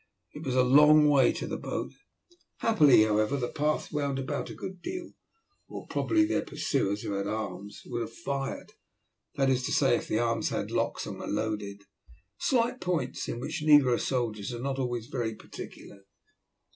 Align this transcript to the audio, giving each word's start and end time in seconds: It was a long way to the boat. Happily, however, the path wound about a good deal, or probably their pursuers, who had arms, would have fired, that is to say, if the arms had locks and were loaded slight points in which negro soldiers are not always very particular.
It 0.33 0.43
was 0.43 0.55
a 0.55 0.63
long 0.63 1.09
way 1.09 1.31
to 1.33 1.45
the 1.45 1.59
boat. 1.59 1.91
Happily, 2.61 3.03
however, 3.03 3.37
the 3.37 3.49
path 3.51 3.93
wound 3.93 4.17
about 4.17 4.49
a 4.49 4.55
good 4.55 4.81
deal, 4.81 5.11
or 5.69 5.85
probably 5.85 6.25
their 6.25 6.41
pursuers, 6.43 7.03
who 7.03 7.11
had 7.11 7.27
arms, 7.27 7.83
would 7.85 8.01
have 8.01 8.11
fired, 8.11 8.73
that 9.35 9.51
is 9.51 9.61
to 9.67 9.71
say, 9.71 9.95
if 9.95 10.07
the 10.07 10.17
arms 10.17 10.49
had 10.49 10.71
locks 10.71 11.05
and 11.05 11.19
were 11.19 11.27
loaded 11.27 11.83
slight 12.39 12.81
points 12.81 13.27
in 13.29 13.39
which 13.39 13.61
negro 13.63 13.99
soldiers 13.99 14.51
are 14.51 14.59
not 14.59 14.79
always 14.79 15.05
very 15.05 15.35
particular. 15.35 15.99